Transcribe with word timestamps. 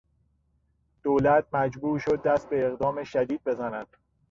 دولت 1.03 1.47
مجبور 1.53 1.99
شد 1.99 2.21
دست 2.21 2.49
به 2.49 2.65
اقدام 2.67 3.03
شدید 3.03 3.43
بزند. 3.43 3.87